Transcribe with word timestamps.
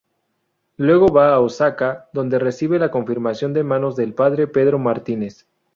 Luego 0.77 1.09
va 1.13 1.31
a 1.35 1.39
Osaka 1.41 2.09
donde 2.11 2.39
recibe 2.39 2.79
la 2.79 2.89
confirmación 2.89 3.53
de 3.53 3.61
manos 3.63 3.95
del 3.95 4.15
padre 4.15 4.47
Pedro 4.47 4.79
Martínez. 4.79 5.45